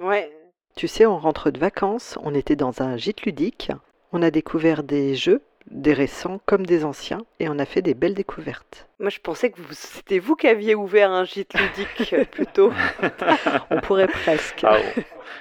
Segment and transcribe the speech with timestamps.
[0.00, 0.30] Ouais.
[0.76, 3.72] Tu sais, on rentre de vacances, on était dans un gîte ludique,
[4.12, 7.94] on a découvert des jeux, des récents comme des anciens, et on a fait des
[7.94, 8.88] belles découvertes.
[9.00, 12.72] Moi, je pensais que vous- c'était vous qui aviez ouvert un gîte ludique euh, plutôt.
[13.70, 14.64] On pourrait presque.
[14.64, 14.76] Ah,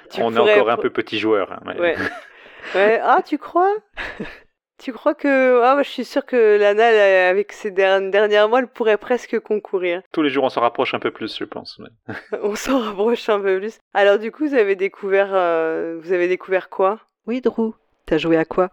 [0.09, 1.51] Tu on est encore un peu petit joueur.
[1.51, 1.95] hein, mais- Ouais.
[2.75, 2.99] ouais.
[3.01, 3.73] Ah, tu crois?
[4.77, 5.61] Tu crois que.
[5.63, 9.39] Ah, moi, je suis sûre que Lana, avec ses der- derniers mois, elle pourrait presque
[9.39, 10.01] concourir.
[10.11, 11.79] Tous les jours, on s'en rapproche un peu plus, je pense.
[11.79, 12.13] mais-
[12.43, 13.79] On s'en rapproche un peu plus.
[13.93, 15.29] Alors, du coup, vous avez découvert.
[15.33, 16.99] euh, Vous avez découvert quoi?
[17.25, 17.73] Oui, Drew,
[18.05, 18.69] t'as joué à quoi?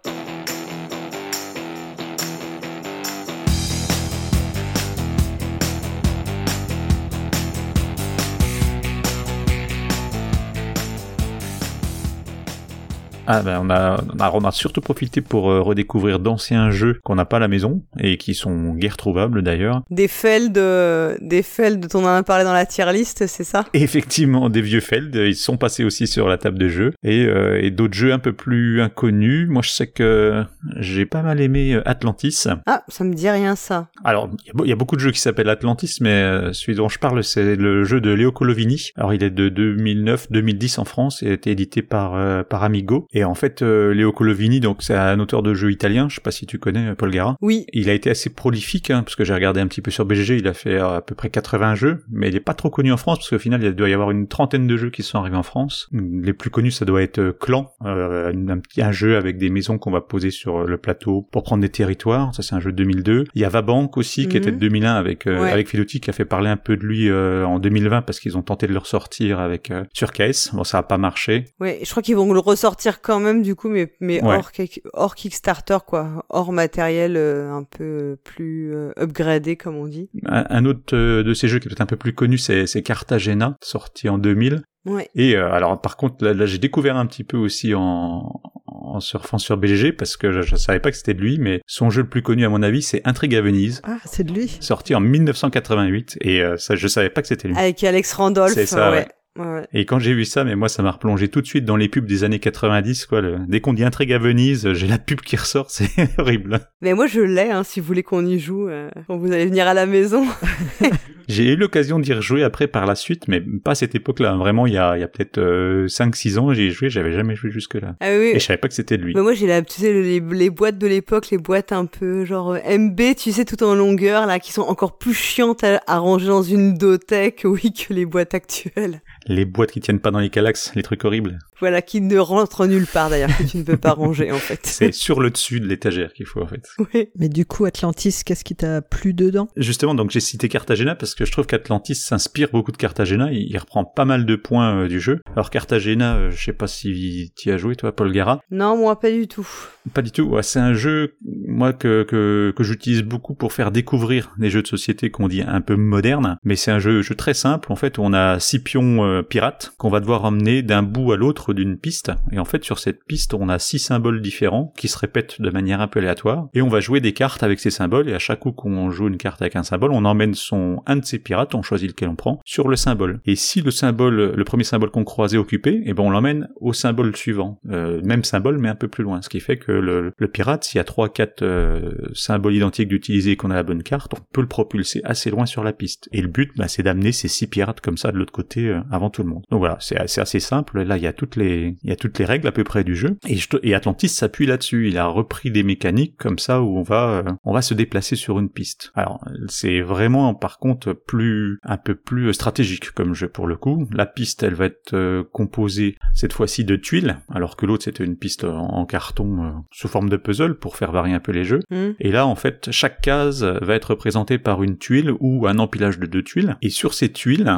[13.27, 17.01] Ah ben on a, on a, on a surtout profité pour euh, redécouvrir d'anciens jeux
[17.05, 19.83] qu'on n'a pas à la maison et qui sont guère trouvables d'ailleurs.
[19.91, 23.45] Des Feld, euh, des Feld dont on en a parlé dans la tier list, c'est
[23.45, 23.65] ça?
[23.73, 27.61] Effectivement, des vieux Feld, ils sont passés aussi sur la table de jeu et, euh,
[27.63, 29.49] et d'autres jeux un peu plus inconnus.
[29.49, 30.45] Moi, je sais que
[30.77, 32.47] j'ai pas mal aimé euh, Atlantis.
[32.67, 33.89] Ah, ça me dit rien, ça.
[34.05, 36.89] Alors, il y y, a beaucoup de jeux qui s'appellent Atlantis, mais euh, celui dont
[36.89, 38.91] je parle, c'est le jeu de Léo Colovini.
[38.97, 43.07] Alors, il est de 2009-2010 en France et a été édité par euh, par Amigo.
[43.15, 46.09] Et en fait, euh, Léo Colovini, donc c'est un auteur de jeux italien.
[46.11, 47.37] Je sais pas si tu connais euh, Paul Gara.
[47.41, 47.65] Oui.
[47.73, 50.39] Il a été assez prolifique, hein, parce que j'ai regardé un petit peu sur BGG,
[50.39, 52.93] il a fait euh, à peu près 80 jeux, mais il est pas trop connu
[52.93, 55.19] en France, parce qu'au final, il doit y avoir une trentaine de jeux qui sont
[55.19, 55.89] arrivés en France.
[55.93, 58.33] Les plus connus, ça doit être euh, Clan, euh,
[58.79, 62.35] un, jeu avec des maisons qu'on va poser sur le plateau pour prendre des territoires,
[62.35, 63.25] ça c'est un jeu de 2002.
[63.35, 64.43] Il y a Vabank aussi, qui Mhm.
[64.43, 65.51] était de 2001 avec euh, Ouais.
[65.53, 68.43] avec Filotti, qui a fait parler un peu de lui en 2020, parce qu'ils ont
[68.43, 70.51] tenté de le ressortir avec euh, sur KS.
[70.55, 71.47] Bon, ça a pas marché.
[71.61, 74.37] Ouais, je crois qu'ils vont le ressortir quand même, du coup, mais, mais Ouais.
[74.37, 76.25] hors, kick- hors Kickstarter, quoi.
[76.31, 80.09] Hors matériel euh, un peu plus euh, upgradé, comme on dit.
[80.27, 82.67] Un, un autre euh, de ces jeux qui est peut-être un peu plus connu, c'est
[82.67, 84.63] c'est Cartagena, sorti en 2000.
[84.87, 85.09] Ouais.
[85.15, 89.01] Et euh, alors par contre là, là, j'ai découvert un petit peu aussi en, en
[89.01, 91.89] surfant sur BGG parce que je, je savais pas que c'était de lui, mais son
[91.89, 94.49] jeu le plus connu à mon avis c'est Intrigue à Venise, Ah, c'est de lui.
[94.61, 97.57] sorti en 1988 et euh, ça je savais pas que c'était lui.
[97.57, 98.53] Avec Alex Randolph.
[98.53, 98.99] C'est ça, ouais.
[98.99, 99.09] ouais.
[99.39, 99.67] Ouais.
[99.73, 101.89] Et quand j'ai vu ça, mais moi ça m'a replongé tout de suite dans les
[101.89, 103.21] pubs des années 90 quoi.
[103.21, 106.61] le- dès qu'on dit Intrigue à Venise, j'ai la pub qui ressort, c'est horrible.
[106.83, 109.47] Mais moi, je l'ai, hein, si vous voulez qu'on y joue, euh, quand vous allez
[109.47, 110.25] venir à la maison.
[111.27, 114.35] J'ai eu l'occasion d'y rejouer après par la suite, mais pas à cette époque-là.
[114.37, 117.13] Vraiment, il y a, il y a peut-être euh, 5-6 ans, j'y ai joué, j'avais
[117.13, 117.97] jamais joué jusque-là.
[118.01, 118.33] Ah oui.
[118.35, 119.15] Et je savais pas que c'était de lui.
[119.15, 122.27] Mais moi, j'ai la, tu sais, les, les boîtes de l'époque, les boîtes un peu
[122.27, 125.81] genre euh, MB, tu sais, tout en longueur, là, qui sont encore plus chiantes à,
[125.87, 129.01] à ranger dans une dothèque, oui, que les boîtes actuelles.
[129.27, 131.39] Les boîtes qui tiennent pas dans les calax, les trucs horribles.
[131.61, 134.61] Voilà, qui ne rentrent nulle part, d'ailleurs, que tu ne peux pas ranger, en fait.
[134.65, 136.69] C'est sur le dessus de l'étagère qu'il faut en fait.
[136.79, 137.09] Oui.
[137.17, 139.49] Mais du coup, Atlantis, qu'est-ce qui t'a plu dedans?
[139.57, 143.33] Justement, donc j'ai cité Cartagena parce que je trouve qu'Atlantis s'inspire beaucoup de Cartagena.
[143.33, 145.21] Il, il reprend pas mal de points euh, du jeu.
[145.35, 148.41] Alors Cartagena, euh, je sais pas si tu as joué toi, Paul Gara.
[148.51, 149.47] Non, moi, pas du tout.
[149.93, 150.23] Pas du tout.
[150.23, 154.63] Ouais, c'est un jeu moi que que, que j'utilise beaucoup pour faire découvrir des jeux
[154.63, 156.39] de société qu'on dit un peu modernes.
[156.43, 157.99] Mais c'est un jeu, jeu très simple en fait.
[157.99, 161.55] Où on a six pions euh, pirates qu'on va devoir emmener d'un bout à l'autre
[161.55, 162.13] d'une piste.
[162.33, 165.51] Et en fait, sur cette piste, on a six symboles différents qui se répètent de
[165.51, 166.49] manière un peu aléatoire.
[166.55, 168.09] Et on va jouer des cartes avec ces symboles.
[168.09, 170.97] Et à chaque coup qu'on joue une carte avec un symbole, on emmène son un
[170.97, 173.21] de ces pirates, on choisit lequel on prend, sur le symbole.
[173.27, 176.49] Et si le symbole, le premier symbole qu'on croise est occupé, et ben on l'emmène
[176.57, 177.61] au symbole suivant.
[177.71, 179.23] Euh, même symbole, mais un peu plus loin.
[179.23, 182.89] Ce qui fait que le, le pirate, s'il y a trois, quatre euh, symboles identiques
[182.89, 185.73] d'utiliser et qu'on a la bonne carte, on peut le propulser assez loin sur la
[185.73, 186.09] piste.
[186.13, 188.81] Et le but, bah, c'est d'amener ces six pirates comme ça de l'autre côté euh,
[189.05, 189.45] avant tout le monde.
[189.51, 190.83] Donc voilà, c'est assez, assez simple.
[190.83, 192.85] Là, il y a toutes les, il y a toutes les règles à peu près
[192.85, 193.19] du jeu.
[193.27, 194.89] Et, je te- et Atlantis s'appuie là-dessus.
[194.89, 198.17] Il a repris des mécaniques comme ça où on va, euh, on va se déplacer
[198.17, 198.93] sur une piste.
[198.95, 203.87] Alors, c'est vraiment, par contre, plus, un peu plus stratégique comme jeu pour le coup.
[203.93, 208.05] La piste, elle va être euh, composée cette fois-ci de tuiles, alors que l'autre c'était
[208.05, 211.33] une piste en, en carton euh, sous forme de puzzle pour faire varier un peu
[211.33, 211.61] les jeux.
[211.71, 211.91] Hmm.
[212.01, 215.99] Et là, en fait, chaque case va être représentée par une tuile ou un empilage
[215.99, 216.57] de deux tuiles.
[216.63, 217.53] Et sur ces tuiles,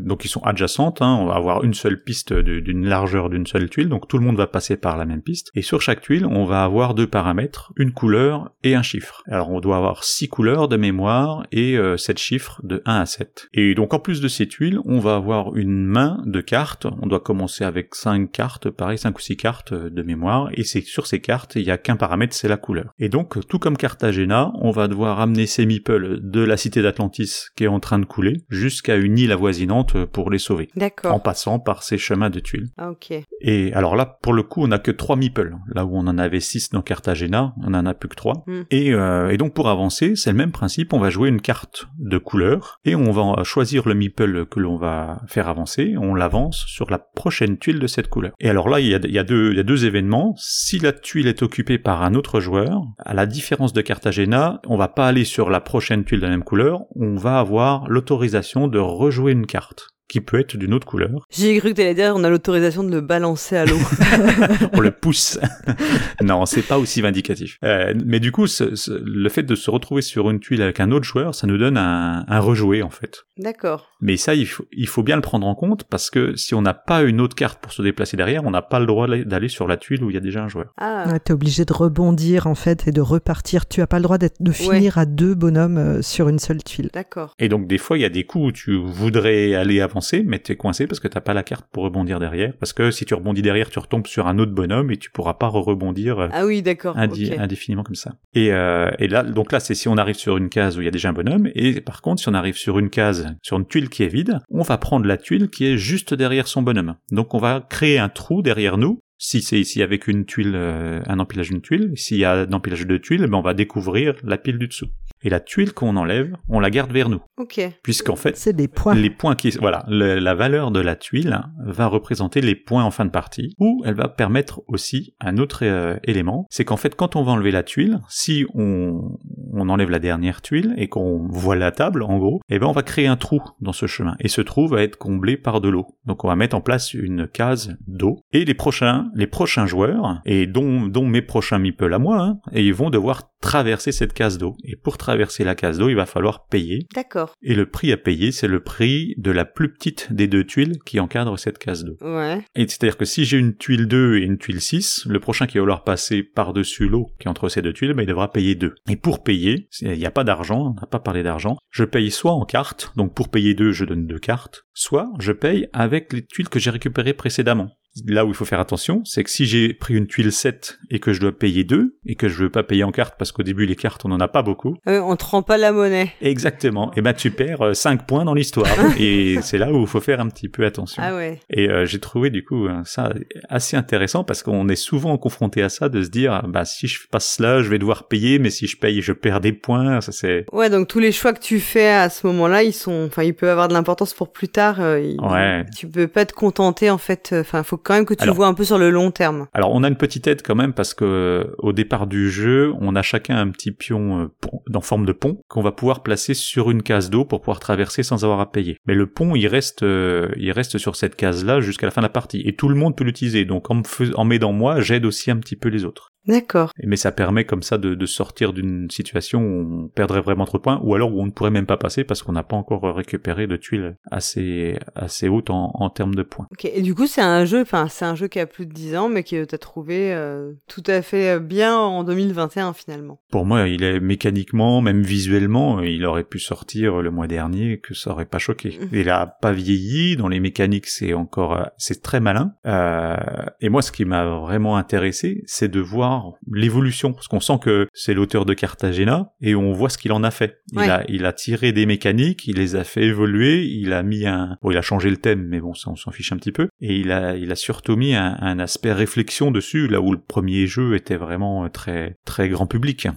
[0.00, 3.68] donc ils sont adjacentes, hein, on va avoir une seule piste d'une largeur d'une seule
[3.68, 5.50] tuile, donc tout le monde va passer par la même piste.
[5.54, 9.22] Et sur chaque tuile, on va avoir deux paramètres, une couleur et un chiffre.
[9.26, 13.06] Alors on doit avoir six couleurs de mémoire et euh, sept chiffres de 1 à
[13.06, 13.48] 7.
[13.54, 16.86] Et donc en plus de ces tuiles, on va avoir une main de cartes.
[17.00, 20.50] On doit commencer avec cinq cartes, pareil, cinq ou six cartes de mémoire.
[20.54, 22.92] Et c'est sur ces cartes, il y a qu'un paramètre, c'est la couleur.
[22.98, 27.46] Et donc, tout comme Cartagena, on va devoir ramener ces meeples de la cité d'Atlantis
[27.56, 30.68] qui est en train de couler jusqu'à une île avoisinante pour les sauver.
[30.76, 31.22] En D'accord.
[31.22, 32.68] passant par ces chemins de tuiles.
[32.76, 33.12] Ah, ok.
[33.40, 35.54] Et alors là, pour le coup, on n'a que trois meeples.
[35.72, 38.42] Là où on en avait six dans Cartagena, on en a plus que trois.
[38.46, 38.62] Hmm.
[38.70, 40.92] Et, euh, et donc pour avancer, c'est le même principe.
[40.92, 44.76] On va jouer une carte de couleur et on va choisir le meeple que l'on
[44.76, 45.94] va faire avancer.
[45.96, 48.32] On l'avance sur la prochaine tuile de cette couleur.
[48.40, 50.34] Et alors là, il y a, il y a deux, il y a deux événements.
[50.38, 54.76] Si la tuile est occupée par un autre joueur, à la différence de Cartagena, on
[54.76, 56.82] va pas aller sur la prochaine tuile de la même couleur.
[56.96, 61.10] On va avoir l'autorisation de rejouer une carte qui peut être d'une autre couleur.
[61.30, 63.78] J'ai cru que t'allais dire on a l'autorisation de le balancer à l'eau.
[64.72, 65.38] on le pousse.
[66.22, 67.58] non, c'est pas aussi vindicatif.
[67.64, 70.80] Euh, mais du coup, ce- ce- le fait de se retrouver sur une tuile avec
[70.80, 73.24] un autre joueur, ça nous donne un, un rejoué en fait.
[73.38, 73.88] D'accord.
[74.02, 76.62] Mais ça, il faut, il faut bien le prendre en compte parce que si on
[76.62, 79.48] n'a pas une autre carte pour se déplacer derrière, on n'a pas le droit d'aller-
[79.48, 80.72] sur la tuile où il y a déjà un joueur.
[80.78, 81.04] Ah.
[81.08, 83.66] Ouais, T'es obligé de rebondir en fait et de repartir.
[83.66, 86.62] Tu as pas le droit d'être- de finir à deux bonhommes euh, sur une seule
[86.62, 86.90] tuile.
[86.92, 87.34] D'accord.
[87.38, 89.80] Et donc des fois, il y a des coups où tu voudrais aller
[90.26, 92.52] mais t'es coincé parce que t'as pas la carte pour rebondir derrière.
[92.58, 95.34] Parce que si tu rebondis derrière, tu retombes sur un autre bonhomme et tu pourras
[95.34, 96.96] pas rebondir Ah oui, d'accord.
[96.98, 97.38] indi- ok.
[97.38, 98.14] indéfiniment comme ça.
[98.34, 100.84] Et, euh, et là, donc là, c'est si on arrive sur une case où il
[100.84, 103.58] y a déjà un bonhomme, et par contre, si on arrive sur une case, sur
[103.58, 106.62] une tuile qui est vide, on va prendre la tuile qui est juste derrière son
[106.62, 106.96] bonhomme.
[107.10, 109.00] Donc on va créer un trou derrière nous.
[109.22, 112.52] Si c'est ici avec une tuile, euh, un empilage d'une tuile, s'il y a un
[112.54, 114.86] empilage de tuiles, ben on va découvrir la pile du dessous.
[115.22, 117.60] Et la tuile qu'on enlève, on la garde vers nous, Ok.
[117.82, 118.94] puisqu'en fait, C'est des points.
[118.94, 122.90] les points qui, voilà, le- la valeur de la tuile va représenter les points en
[122.90, 126.94] fin de partie, ou elle va permettre aussi un autre euh, élément, c'est qu'en fait,
[126.94, 129.18] quand on va enlever la tuile, si on,
[129.52, 132.72] on enlève la dernière tuile et qu'on voit la table, en gros, eh ben on
[132.72, 135.68] va créer un trou dans ce chemin, et ce trou va être comblé par de
[135.68, 135.86] l'eau.
[136.06, 140.20] Donc on va mettre en place une case d'eau, et les prochains, les prochains joueurs,
[140.24, 144.12] et dont, dont mes prochains meeples à moi, hein, et ils vont devoir traverser cette
[144.14, 144.54] case d'eau.
[144.64, 146.86] Et pour traverser la case d'eau, il va falloir payer.
[146.94, 147.34] D'accord.
[147.42, 150.78] Et le prix à payer, c'est le prix de la plus petite des deux tuiles
[150.84, 151.96] qui encadre cette case d'eau.
[152.00, 152.42] Ouais.
[152.54, 155.58] Et c'est-à-dire que si j'ai une tuile 2 et une tuile 6, le prochain qui
[155.58, 158.54] va vouloir passer par-dessus l'eau qui est entre ces deux tuiles, ben, il devra payer
[158.54, 158.74] 2.
[158.88, 162.10] Et pour payer, il n'y a pas d'argent, on n'a pas parlé d'argent, je paye
[162.10, 166.12] soit en cartes, donc pour payer 2, je donne deux cartes, soit je paye avec
[166.12, 167.70] les tuiles que j'ai récupérées précédemment.
[168.06, 171.00] Là où il faut faire attention, c'est que si j'ai pris une tuile 7 et
[171.00, 173.42] que je dois payer 2, et que je veux pas payer en cartes parce qu'au
[173.42, 176.12] début les cartes on en a pas beaucoup, oui, on te rend pas la monnaie.
[176.20, 176.92] Exactement.
[176.94, 178.68] Et ben tu perds 5 points dans l'histoire.
[178.98, 181.02] et c'est là où il faut faire un petit peu attention.
[181.04, 181.40] Ah ouais.
[181.50, 183.12] Et euh, j'ai trouvé du coup euh, ça
[183.48, 187.00] assez intéressant parce qu'on est souvent confronté à ça de se dire bah si je
[187.10, 190.00] passe cela, je vais devoir payer, mais si je paye, je perds des points.
[190.00, 193.06] Ça c'est Ouais, donc tous les choix que tu fais à ce moment-là, ils sont,
[193.08, 194.80] enfin, ils peuvent avoir de l'importance pour plus tard.
[194.80, 195.64] euh, ils- Ouais.
[195.76, 197.30] Tu peux pas te contenter en fait.
[197.32, 199.46] euh, Enfin, faut quand même que tu Alors- vois un peu sur le long terme.
[199.52, 202.72] Alors on a une petite aide quand même parce que euh, au départ du jeu,
[202.80, 204.28] on a chacun un petit pion euh,
[204.74, 208.02] en forme de pont qu'on va pouvoir placer sur une case d'eau pour pouvoir traverser
[208.02, 208.76] sans avoir à payer.
[208.86, 212.06] Mais le pont, il reste, euh, il reste sur cette case-là jusqu'à la fin de
[212.06, 213.44] la partie et tout le monde peut l'utiliser.
[213.44, 216.08] Donc en me fais- en m'aidant moi, j'aide aussi un petit peu les autres.
[216.26, 216.70] D'accord.
[216.84, 220.58] Mais ça permet comme ça de, de sortir d'une situation où on perdrait vraiment trop
[220.58, 222.56] de points, ou alors où on ne pourrait même pas passer parce qu'on n'a pas
[222.56, 226.46] encore récupéré de tuiles assez assez hautes en, en termes de points.
[226.52, 226.66] Ok.
[226.66, 228.96] Et du coup, c'est un jeu, enfin, c'est un jeu qui a plus de 10
[228.96, 233.20] ans, mais que t'as trouvé euh, tout à fait euh, bien en 2021 finalement.
[233.30, 237.94] Pour moi, il est mécaniquement, même visuellement, il aurait pu sortir le mois dernier, que
[237.94, 238.76] ça aurait pas choqué.
[238.80, 238.88] Mhm.
[238.92, 242.54] Il a pas vieilli, dans les mécaniques c'est encore, euh, c'est très malin.
[242.66, 243.16] Euh,
[243.60, 247.86] et moi, ce qui m'a vraiment intéressé, c'est de voir l'évolution, parce qu'on sent que
[247.94, 250.60] c'est l'auteur de Cartagena, et on voit ce qu'il en a fait.
[250.72, 250.88] Il Ouais.
[250.88, 254.56] a, il a tiré des mécaniques, il les a fait évoluer, il a mis un,
[254.62, 256.68] bon, il a changé le thème, mais bon, ça on s'en fiche un petit peu,
[256.80, 260.18] et il a, il a surtout mis un, un aspect réflexion dessus, là où le
[260.18, 263.08] premier jeu était vraiment euh, très, très grand public.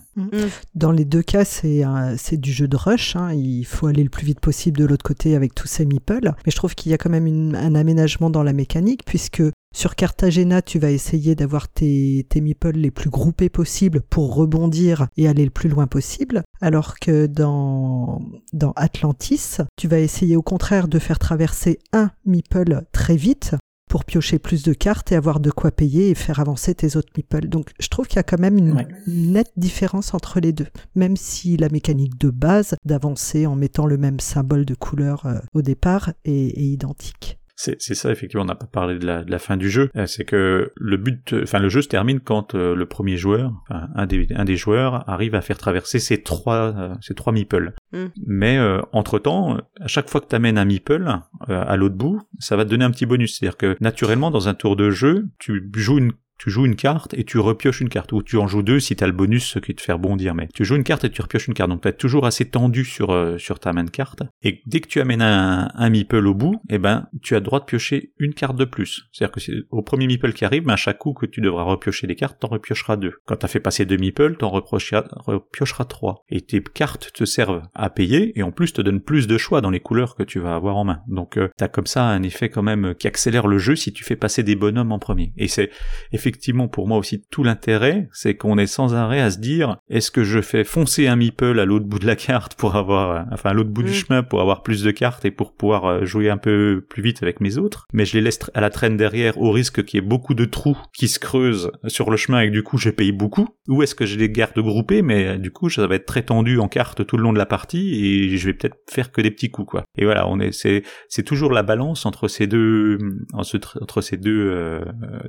[0.75, 3.15] Dans les deux cas, c'est du jeu de rush.
[3.15, 3.33] hein.
[3.33, 6.31] Il faut aller le plus vite possible de l'autre côté avec tous ces meeples.
[6.45, 9.41] Mais je trouve qu'il y a quand même une- un aménagement dans la mécanique, puisque
[9.75, 15.07] sur Cartagena, tu vas essayer d'avoir tes, tes meeples les plus groupés possibles pour rebondir
[15.17, 16.43] et aller le plus loin possible.
[16.61, 18.21] Alors que dans,
[18.53, 23.55] dans Atlantis, tu vas essayer au contraire de faire traverser un meeple très vite
[23.93, 27.13] pour piocher plus de cartes et avoir de quoi payer et faire avancer tes autres
[27.15, 27.47] meeples.
[27.47, 28.87] Donc je trouve qu'il y a quand même une Ouais.
[29.05, 33.97] nette différence entre les deux, même si la mécanique de base d'avancer en mettant le
[33.99, 37.37] même symbole de couleur euh, au départ est, est identique.
[37.55, 39.89] C'est c'est ça, effectivement, on n'a pas parlé de la, de la fin du jeu.
[39.95, 43.53] Euh, C'est que le but, enfin le jeu se termine quand euh, le premier joueur,
[43.69, 47.33] enfin, un des, un des joueurs, arrive à faire traverser ces trois, euh, ces trois
[47.33, 47.73] meeples.
[47.91, 48.05] Mm.
[48.25, 48.59] Mais
[48.91, 51.19] entre temps, à chaque fois que tu amènes un meeple
[51.49, 53.37] euh, à l'autre bout, ça va te donner un petit bonus.
[53.37, 57.13] C'est-à-dire que naturellement, dans un tour de jeu, tu joues une tu joues une carte
[57.13, 59.59] et tu repioches une carte, ou tu en joues deux si t'as le bonus ce
[59.59, 61.79] qui te fait rebondir, mais tu joues une carte et tu repioches une carte, donc
[61.79, 64.99] t'es toujours assez tendu sur, euh, sur ta main de carte, et dès que tu
[64.99, 68.33] amènes un, un meeple au bout, eh ben, tu as le droit de piocher une
[68.33, 69.05] carte de plus.
[69.13, 72.07] C'est-à-dire que au premier meeple qui arrive, ben, à chaque coup que tu devras repiocher
[72.07, 73.13] des cartes, t'en repiocheras deux.
[73.25, 76.25] Quand t'as fait passer deux meeples, t'en repiocheras trois.
[76.27, 79.61] Et tes cartes te servent à payer, et en plus te donnent plus de choix
[79.61, 81.03] dans les couleurs que tu vas avoir en main.
[81.07, 84.03] Donc euh, t'as comme ça un effet quand même qui accélère le jeu si tu
[84.03, 85.31] fais passer des bonhommes en premier.
[85.37, 85.69] Et c'est
[86.11, 86.32] effectivement
[86.71, 90.23] pour moi aussi tout l'intérêt, c'est qu'on est sans arrêt à se dire est-ce que
[90.23, 93.53] je fais foncer un meeple à l'autre bout de la carte pour avoir, enfin à
[93.53, 93.93] l'autre bout du mm.
[93.93, 97.23] chemin pour avoir plus de cartes et pour pouvoir euh, jouer un peu plus vite
[97.23, 100.03] avec mes autres, mais je les laisse à la traîne derrière au risque qu'il y
[100.03, 102.91] ait beaucoup de trous qui se creusent sur le chemin et que du coup j'ai
[102.91, 105.95] payé beaucoup, ou est-ce que je les garde groupés mais euh, du coup ça va
[105.95, 108.77] être très tendu en carte tout le long de la partie et je vais peut-être
[108.89, 109.83] faire que des petits coups quoi.
[109.97, 112.97] Et voilà, on est c'est c'est toujours la balance entre ces deux
[113.33, 114.81] entre ces deux euh,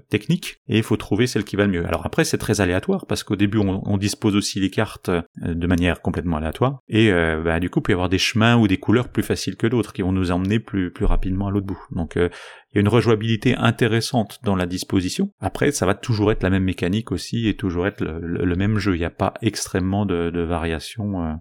[0.08, 1.86] techniques et faut trouver celle qui va le mieux.
[1.86, 5.22] Alors après c'est très aléatoire parce qu'au début on, on, dispose aussi les cartes euh,
[5.42, 8.56] de manière complètement aléatoire et euh, bah, du coup il peut y avoir des chemins
[8.56, 11.50] ou des couleurs plus faciles que d'autres qui vont nous emmener plus plus rapidement à
[11.50, 11.80] l'autre bout.
[11.90, 12.30] Donc il
[12.74, 15.30] y a une rejouabilité intéressante dans la disposition.
[15.40, 18.96] Après, ça va toujours être la même mécanique aussi et toujours être le, même jeu.
[18.96, 21.38] Il n'y a pas extrêmement de, de variations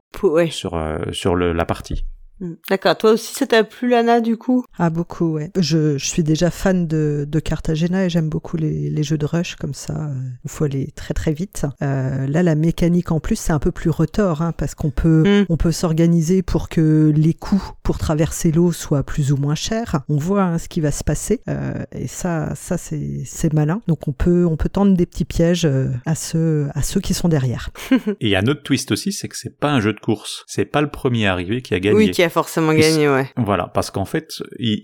[0.52, 0.80] sur,
[1.12, 2.06] sur le, la partie.
[2.40, 2.54] Mm.
[2.70, 2.98] D'accord.
[2.98, 4.66] Toi aussi, ça t'a plu, Lana, du coup?
[4.78, 5.52] Ah, beaucoup, ouais.
[5.58, 9.26] Je, je, suis déjà fan de, de Cartagena et j'aime beaucoup les, les, jeux de
[9.26, 10.10] rush comme ça.
[10.44, 11.66] Il faut aller très très vite.
[11.82, 15.42] Euh, là, la mécanique en plus, c'est un peu plus retors, hein, parce qu'on peut,
[15.42, 15.46] mm.
[15.50, 20.02] on peut s'organiser pour que les coûts pour traverser l'eau soient plus ou moins chers.
[20.10, 23.82] On voit hein, ce qui va se passer euh, et ça, ça c'est malin.
[23.88, 27.14] Donc on peut, on peut tendre des petits pièges euh, à ceux, à ceux qui
[27.14, 27.70] sont derrière.
[27.92, 30.00] et il y a un autre twist aussi, c'est que c'est pas un jeu de
[30.00, 30.46] course.
[30.48, 31.96] C'est pas le premier arrivé qui a gagné.
[31.96, 33.30] Oui, qui a forcément gagné, ouais.
[33.38, 34.42] Voilà, parce qu'en fait,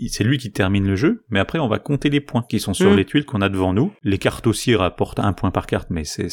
[0.10, 2.74] c'est lui qui termine le jeu, mais après on va compter les points qui sont
[2.74, 2.98] sur mm.
[2.98, 3.94] les tuiles qu'on a devant nous.
[4.04, 6.28] Les cartes aussi rapportent un point par carte, mais c'est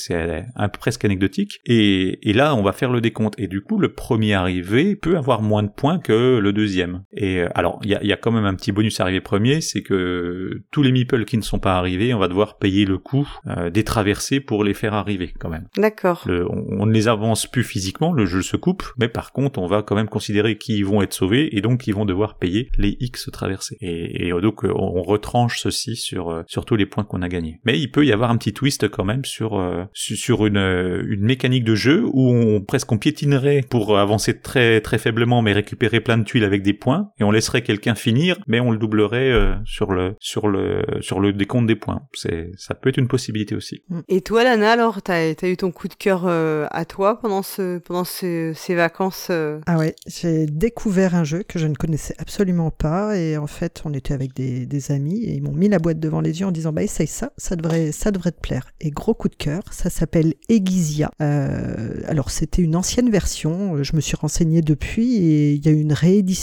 [0.80, 1.60] presque anecdotique.
[1.64, 3.34] Et, et là, on va faire le décompte.
[3.38, 7.04] Et du coup, le premier arrivé peut avoir moins de points que le deuxième.
[7.12, 9.60] Et euh, alors, il y a, y a, quand même un petit bonus arrivé premier,
[9.60, 12.98] c'est que tous les meeples qui ne sont pas arrivés, on va devoir payer le
[12.98, 15.68] coût euh, des traversées pour les faire arriver quand même.
[15.76, 16.24] D'accord.
[16.28, 19.66] On, on ne les avance plus physiquement, le jeu se coupe, mais par contre, on
[19.66, 22.96] va quand même considérer qui vont être sauvés et donc ils vont devoir payer les
[23.00, 23.76] X traversées.
[23.80, 27.60] Et, et donc on retranche ceci sur euh, sur tous les points qu'on a gagnés.
[27.64, 31.22] Mais il peut y avoir un petit twist quand même sur euh, sur une une
[31.22, 36.00] mécanique de jeu où on presque on piétinerait pour avancer très très faiblement mais récupérer
[36.00, 39.30] plein de tuiles avec des points et on laisserait quelqu'un finir mais on le doublerait
[39.30, 42.02] euh, sur le sur le sur le décompte des points.
[42.14, 43.82] C'est ça peut être une possibilité aussi.
[44.08, 47.78] Et toi Lana alors t'as as eu ton coup de cœur à toi pendant ce
[47.78, 53.16] pendant ces vacances Ah ouais, j'ai découvert un jeu que je ne connaissais absolument pas
[53.16, 56.20] et en fait on était avec des, amis et ils m'ont mis la boîte devant
[56.20, 58.70] les yeux en disant bah essaye ça, ça devrait, ça devrait te plaire.
[58.80, 61.10] Et gros coup de cœur, ça s'appelle Egizia.
[61.20, 65.72] Euh, alors c'était une ancienne version, je me suis renseigné depuis et il y a
[65.72, 66.35] eu une réédition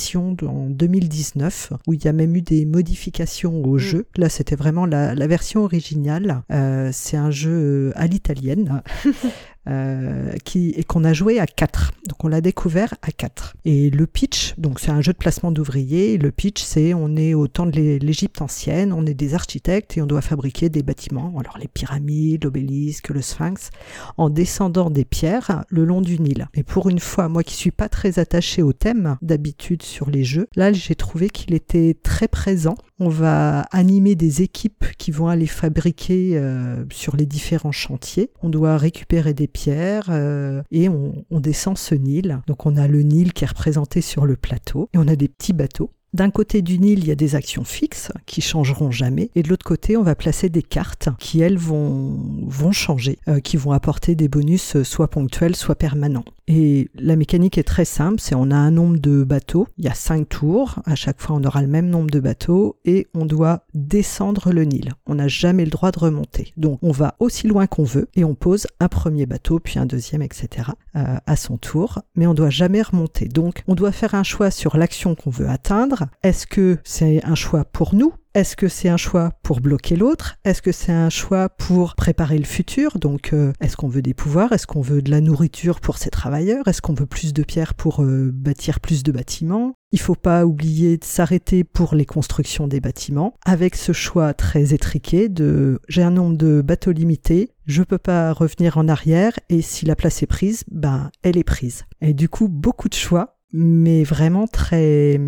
[0.43, 3.79] en 2019 où il y a même eu des modifications au mm.
[3.79, 4.05] jeu.
[4.17, 6.43] Là c'était vraiment la, version originale.
[6.51, 8.81] Euh, c'est un jeu à l'italienne.
[9.69, 11.93] Euh, qui et qu'on a joué à 4.
[12.09, 13.55] Donc on l'a découvert à 4.
[13.63, 16.17] Et le pitch, donc c'est un jeu de placement d'ouvriers.
[16.17, 20.01] Le pitch, c'est on est au temps de l'Égypte ancienne, on est des architectes et
[20.01, 23.69] on doit fabriquer des bâtiments, alors les pyramides, l'obélisque, le sphinx,
[24.17, 26.49] en descendant des pierres le long du Nil.
[26.55, 30.25] Et pour une fois, moi qui suis pas très attaché au thème d'habitude sur les
[30.25, 32.75] jeux, là j'ai trouvé qu'il était très présent.
[33.05, 38.29] On va animer des équipes qui vont aller fabriquer euh, sur les différents chantiers.
[38.41, 42.39] On doit récupérer des pierres euh, et on, descend ce Nil.
[42.47, 45.27] Donc on a le Nil qui est représenté sur le plateau et on a des
[45.27, 49.31] petits bateaux d'un côté du Nil, il y a des actions fixes qui changeront jamais,
[49.33, 53.57] et de l'autre côté, on va placer des cartes qui, elles, vont, changer, euh, qui
[53.57, 56.23] vont apporter des bonus soit ponctuels, soit permanents.
[56.47, 59.87] Et la mécanique est très simple, c'est on a un nombre de bateaux, il y
[59.87, 63.25] a cinq tours, à chaque fois on aura le même nombre de bateaux, et on
[63.25, 64.91] doit descendre le Nil.
[65.05, 66.53] On n'a jamais le droit de remonter.
[66.57, 69.85] Donc on va aussi loin qu'on veut, et on pose un premier bateau, puis un
[69.85, 70.71] deuxième, etc.
[70.95, 73.27] Euh, à son tour, mais on doit jamais remonter.
[73.27, 77.35] Donc on doit faire un choix sur l'action qu'on veut atteindre, est-ce que c'est un
[77.35, 80.37] choix pour nous est-ce que c'est un choix pour bloquer l'autre?
[80.43, 82.97] Est-ce que c'est un choix pour préparer le futur?
[82.97, 84.51] Donc, euh, est-ce qu'on veut des pouvoirs?
[84.51, 86.67] Est-ce qu'on veut de la nourriture pour ses travailleurs?
[86.67, 89.75] Est-ce qu'on veut plus de pierres pour euh, bâtir plus de bâtiments?
[89.91, 94.73] Il faut pas oublier de s'arrêter pour les constructions des bâtiments, avec ce choix très
[94.73, 99.61] étriqué de j'ai un nombre de bateaux limité, je peux pas revenir en arrière, et
[99.61, 101.83] si la place est prise, ben elle est prise.
[102.01, 105.19] Et du coup, beaucoup de choix, mais vraiment très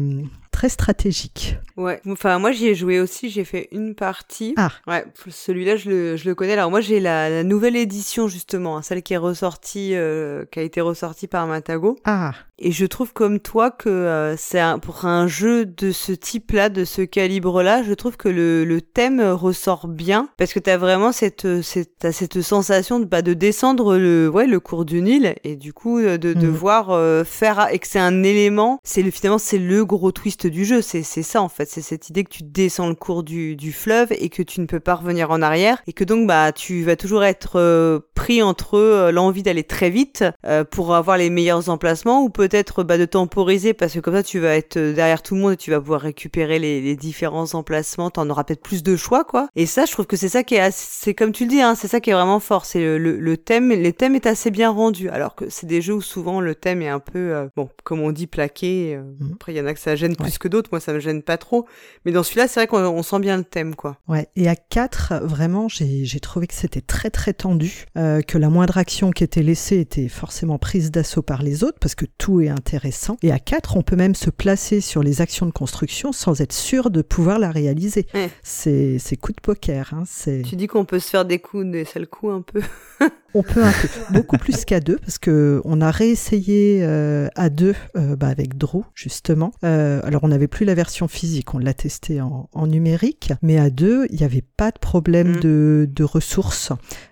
[0.56, 1.58] très stratégique.
[1.76, 4.54] Ouais, enfin moi j'y ai joué aussi, j'ai fait une partie.
[4.56, 4.72] Ah.
[4.88, 6.54] Ouais, celui-là je le, je le connais.
[6.54, 10.60] Alors moi j'ai la, la, nouvelle édition justement, hein, celle qui est ressortie, euh, qui
[10.60, 11.98] a été ressortie par Matago.
[12.06, 12.32] Ah.
[12.58, 16.70] Et je trouve comme toi que euh, c'est un, pour un jeu de ce type-là,
[16.70, 21.12] de ce calibre-là, je trouve que le, le thème ressort bien parce que t'as vraiment
[21.12, 25.58] cette cette, cette sensation de bah, de descendre le ouais le cours du Nil et
[25.58, 26.52] du coup de, de Mm.
[26.52, 30.48] voir euh, faire et que c'est un élément, c'est le finalement c'est le gros twist
[30.48, 33.56] du jeu, c'est ça en fait, c'est cette idée que tu descends le cours du
[33.58, 36.52] du fleuve et que tu ne peux pas revenir en arrière et que donc bah
[36.54, 41.18] tu vas toujours être euh, pris entre euh, l'envie d'aller très vite euh, pour avoir
[41.18, 44.78] les meilleurs emplacements ou peut-être bah, de temporiser parce que comme ça tu vas être
[44.78, 48.44] derrière tout le monde et tu vas pouvoir récupérer les, les différents emplacements, t'en auras
[48.44, 49.50] peut-être plus de choix quoi.
[49.56, 51.62] Et ça je trouve que c'est ça qui est assez- c'est comme tu le dis
[51.62, 54.28] hein, c'est ça qui est vraiment fort, c'est le, le, le thème, les thèmes est
[54.28, 57.48] assez bien rendu alors que c'est des jeux où souvent le thème est un peu
[57.56, 58.98] bon comme on dit plaqué.
[59.20, 59.32] Mhm.
[59.34, 60.32] Après il y en a que ça gêne plus Ouais.
[60.38, 61.66] Que d'autres, moi ça me gêne pas trop,
[62.06, 63.98] mais dans celui-là c'est vrai qu'on on sent bien le thème quoi.
[64.08, 68.50] Ouais, et à 4, vraiment, j'ai trouvé que c'était très très tendu, euh, que la
[68.50, 72.42] moindre action qui était laissée était forcément prise d'assaut par les autres, parce que tout
[72.42, 73.18] est intéressant.
[73.22, 76.54] Et à 4, on peut même se placer sur les actions de construction sans être
[76.54, 78.08] sûr de pouvoir la réaliser.
[78.14, 78.30] Ouais.
[78.44, 80.42] C'est c'est coup de poker, hein, c'est...
[80.44, 82.62] Tu dis qu'on peut se faire des coups, des sales coups un peu.
[83.36, 87.50] On peut un peu, beaucoup plus qu'à deux, parce que on a réessayé euh, à
[87.50, 89.52] deux euh, bah, avec Drew justement.
[89.64, 93.58] Euh, alors on n'avait plus la version physique, on l'a testé en, en numérique, mais
[93.60, 95.40] à deux, il n'y avait pas de problème Mm.
[95.42, 96.72] de, de ressources.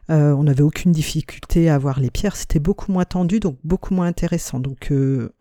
[0.09, 2.35] On n'avait aucune difficulté à avoir les pierres.
[2.35, 4.59] C'était beaucoup moins tendu, donc beaucoup moins intéressant.
[4.59, 4.91] Donc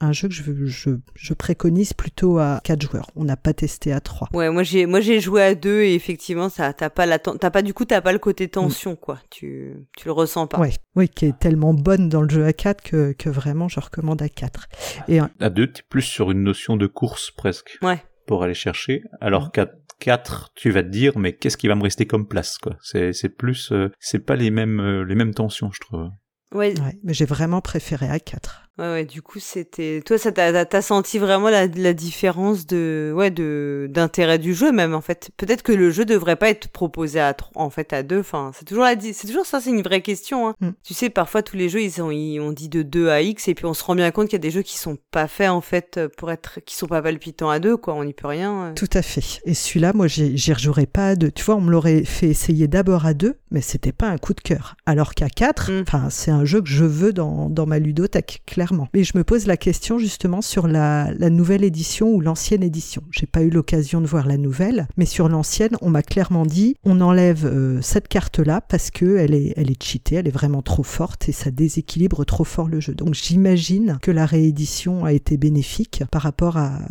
[0.00, 3.10] un jeu que je, je, je préconise plutôt à quatre joueurs.
[3.14, 4.28] On n'a pas testé à trois.
[4.32, 7.36] Ouais, moi j'ai moi j'ai joué à deux et effectivement ça t'as pas la ten-
[7.38, 9.18] t'as pas du coup t'as pas le côté tension quoi.
[9.30, 10.58] Tu tu le ressens pas.
[10.58, 13.80] Ouais, oui, qui est tellement bonne dans le jeu à 4 que, que vraiment je
[13.80, 14.68] recommande à 4.
[15.08, 17.78] Et À deux, t'es plus sur une notion de course presque.
[17.82, 18.02] Ouais.
[18.26, 19.02] Pour aller chercher.
[19.20, 19.66] Alors qu'à
[20.00, 22.76] 4, tu vas te dire, mais qu'est-ce qui va me rester comme place, quoi?
[22.82, 26.10] C'est, c'est plus, euh, c'est pas les mêmes, euh, les mêmes tensions, je trouve.
[26.52, 28.68] Ouais, ouais, mais j'ai vraiment préféré à 4.
[28.78, 33.12] Ouais, ouais, du coup c'était toi ça t'as- t'as senti vraiment la, la différence de
[33.14, 35.30] ouais de d'intérêt du jeu même en fait.
[35.36, 38.20] Peut-être que le jeu devrait pas être proposé à en fait à deux.
[38.20, 40.48] Enfin c'est toujours la c'est toujours ça c'est une vraie question.
[40.48, 40.54] Hein.
[40.60, 40.70] Mm.
[40.84, 43.48] Tu sais parfois tous les jeux ils ont ils ont dit de 2 à x
[43.48, 45.28] et puis on se rend bien compte qu'il y a des jeux qui sont pas
[45.28, 47.94] faits en fait pour être qui sont pas palpitants à deux quoi.
[47.94, 48.64] On n'y peut rien.
[48.66, 48.72] euh.
[48.74, 49.40] Tout à fait.
[49.44, 51.30] Et celui-là, moi, j'y j'y rejouerais pas à deux.
[51.30, 54.32] Tu vois, on me l'aurait fait essayer d'abord à deux, mais c'était pas un coup
[54.34, 54.76] de cœur.
[54.86, 55.84] Alors qu'à quatre, Mm.
[56.10, 58.61] c'est un jeu que je veux dans, dans ma ludothèque, clairement.
[58.94, 63.02] Mais je me pose la question justement sur la, nouvelle édition ou l'ancienne édition.
[63.10, 66.76] J'ai pas eu l'occasion de voir la nouvelle, mais sur l'ancienne, on m'a clairement dit,
[66.84, 70.82] on enlève euh, cette carte-là parce que elle est, elle cheatée, elle est vraiment trop
[70.82, 72.94] forte et ça déséquilibre trop fort le jeu.
[72.94, 76.82] Donc j'imagine que la réédition a été bénéfique par rapport à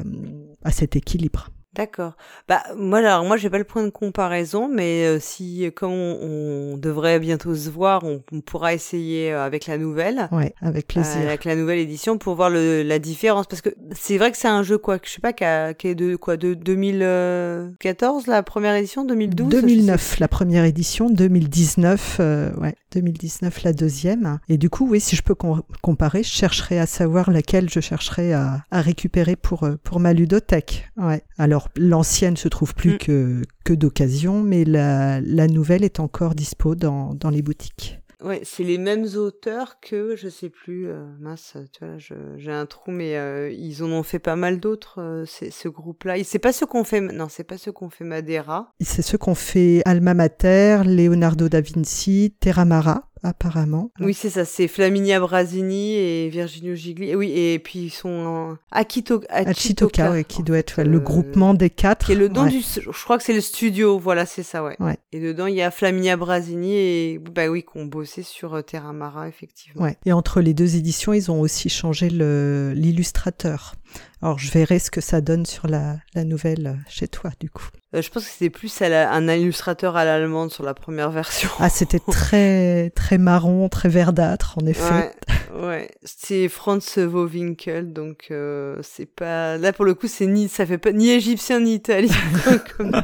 [0.71, 1.49] cet équilibre.
[1.73, 2.17] D'accord.
[2.49, 5.91] Bah moi alors moi j'ai pas le point de comparaison, mais euh, si euh, comme
[5.93, 10.53] on, on devrait bientôt se voir, on, on pourra essayer euh, avec la nouvelle, Ouais,
[10.61, 11.21] avec plaisir.
[11.21, 14.37] euh, avec la nouvelle édition pour voir le, la différence, parce que c'est vrai que
[14.37, 16.53] c'est un jeu quoi, que je sais pas, qui, a- qui est de quoi de
[16.55, 19.47] 2014 la première édition, 2012.
[19.51, 24.39] je sais 2009 la première édition, 2019 euh, ouais, 2019 la deuxième.
[24.49, 27.79] Et du coup, oui, si je peux com- comparer, je chercherai à savoir laquelle je
[27.79, 30.89] chercherai à, à récupérer pour euh, pour ma ludothèque.
[30.97, 31.23] Ouais.
[31.37, 32.97] Alors l'ancienne se trouve plus Mm.
[32.97, 37.97] que que d'occasion, mais la la nouvelle est encore dispo dans dans les boutiques.
[38.23, 40.87] Ouais, c'est les mêmes auteurs que je sais plus.
[40.87, 41.97] euh, mince, tu vois,
[42.37, 45.01] j'ai un trou, mais euh, ils en ont fait pas mal d'autres.
[45.01, 47.01] euh, c'est- ce groupe-là, c'est pas ceux qu'on fait.
[47.01, 48.71] Non, c'est pas ceux qu'on fait Madeira.
[48.79, 53.91] C'est ceux qu'ont fait Alma Mater, Leonardo da Vinci, Terramara apparemment.
[53.99, 57.15] Oui, c'est ça, c'est Flaminia Brasini et Virginio Gigli.
[57.15, 61.53] Oui, et puis ils sont en Akito, Achitoka, ouais, qui doit être le euh, groupement
[61.53, 62.05] des quatre.
[62.07, 62.49] Qui est le Ouais.
[62.49, 62.61] du.
[62.61, 64.75] Je crois que c'est le studio, voilà, c'est ça, ouais.
[64.79, 64.97] Ouais.
[65.11, 67.19] Et dedans, il y a Flaminia Brasini et.
[67.19, 69.83] Bah oui, qui ont bossé sur euh, Terramara, effectivement.
[69.83, 69.97] Ouais.
[70.05, 73.75] Et entre les deux éditions, ils ont aussi changé le- l'illustrateur.
[74.21, 77.49] Alors, je verrai ce que ça donne sur la, la nouvelle euh, chez toi, du
[77.49, 77.67] coup.
[77.93, 81.11] Euh, je pense que c'était plus à la- un illustrateur à l'allemande sur la première
[81.11, 81.49] version.
[81.59, 85.11] Ah, c'était très, très marron, très verdâtre, en effet.
[85.53, 85.91] Ouais, ouais.
[86.05, 89.57] C'est Franz Wowinkel, donc euh, c'est pas.
[89.57, 92.13] Là pour le coup, c'est ni ça fait pas ni égyptien ni italien.
[92.77, 92.91] comme.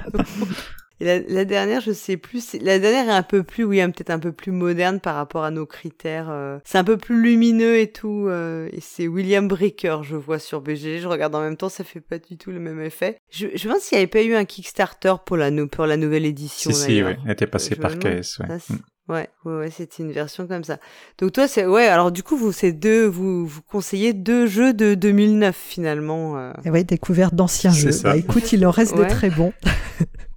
[0.99, 2.43] Et la, la dernière, je sais plus.
[2.43, 5.15] c'est- La dernière est un peu plus, oui, hein, peut-être un peu plus moderne par
[5.15, 6.27] rapport à nos critères.
[6.29, 6.57] euh.
[6.65, 8.25] C'est un peu plus lumineux et tout.
[8.27, 10.99] euh, et c'est William Bricker, je vois sur BG.
[10.99, 13.17] Je regarde en même temps, ça fait pas du tout le même effet.
[13.29, 16.25] Je, je demande s'il n'y avait pas eu un Kickstarter pour la, pour la nouvelle
[16.25, 16.71] édition.
[16.71, 17.13] Si, si, oui.
[17.25, 17.97] Elle était passée Je par.
[17.99, 18.45] KS, ouais.
[18.49, 18.75] Ah, Mm.
[19.13, 20.79] Ouais, ouais, ouais c'était une version comme ça.
[21.19, 21.85] Donc toi, c'est ouais.
[21.87, 26.37] Alors du coup, vous c'est deux, vous vous conseillez deux jeux de 2009 finalement.
[26.37, 26.51] Euh.
[26.65, 27.91] Et ouais, découverte d'anciens jeux.
[28.03, 29.53] Bah, écoute, il en reste de très bons.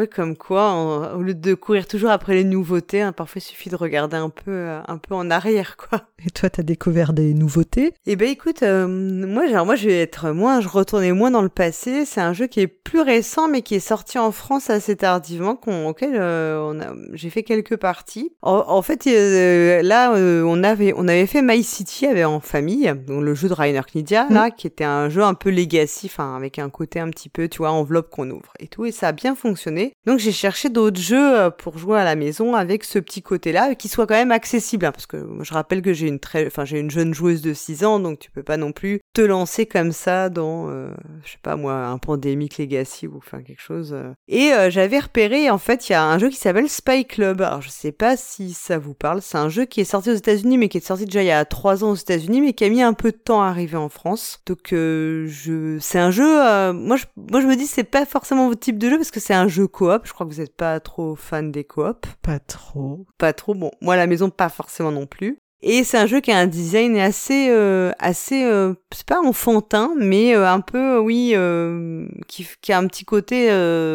[0.00, 3.68] Ouais, comme quoi, au lieu de courir toujours après les nouveautés, hein, parfois il suffit
[3.68, 6.04] de regarder un peu, euh, un peu en arrière, quoi.
[6.24, 7.92] Et toi, t'as découvert des nouveautés?
[8.06, 11.42] Eh ben, écoute, euh, moi, genre, moi, je vais être moins, je retournais moins dans
[11.42, 12.06] le passé.
[12.06, 15.60] C'est un jeu qui est plus récent, mais qui est sorti en France assez tardivement,
[15.86, 16.72] auquel euh,
[17.12, 18.32] j'ai fait quelques parties.
[18.40, 23.34] En, fait, là, on avait, on avait fait My City avec, en famille, donc le
[23.34, 24.52] jeu de Rainer Knizia, là, mmh.
[24.52, 27.58] qui était un jeu un peu legacy, enfin, avec un côté un petit peu, tu
[27.58, 29.89] vois, enveloppe qu'on ouvre et tout, et ça a bien fonctionné.
[30.06, 33.74] Donc j'ai cherché d'autres jeux euh, pour jouer à la maison avec ce petit côté-là,
[33.74, 36.64] qui soit quand même accessible, hein, parce que je rappelle que j'ai une très, enfin
[36.64, 39.66] j'ai une jeune joueuse de 6 ans, donc tu peux pas non plus te lancer
[39.66, 40.90] comme ça dans, euh,
[41.24, 43.92] je sais pas moi, un Pandemic Legacy ou enfin quelque chose.
[43.92, 44.12] Euh.
[44.28, 47.42] Et j'avais repéré, en fait, il y a un jeu qui s'appelle Spy Club.
[47.42, 49.20] Alors je sais pas si ça vous parle.
[49.22, 51.30] C'est un jeu qui est sorti aux États-Unis, mais qui est sorti déjà il y
[51.30, 53.76] a 3 ans aux États-Unis, mais qui a mis un peu de temps à arriver
[53.76, 54.40] en France.
[54.46, 56.72] Donc je, c'est un jeu.
[56.72, 59.20] moi, je, moi je me dis c'est pas forcément votre type de jeu parce que
[59.20, 60.02] c'est un jeu coop.
[60.04, 62.06] Je crois que vous n'êtes pas trop fan des coop.
[62.22, 63.06] Pas trop.
[63.16, 63.54] Pas trop.
[63.54, 65.38] Bon, moi à la maison pas forcément non plus.
[65.62, 69.92] Et c'est un jeu qui a un design assez, euh, assez, euh, c'est pas enfantin,
[69.98, 71.34] mais euh, un peu, oui,
[72.26, 73.48] qui, qui, a un petit côté,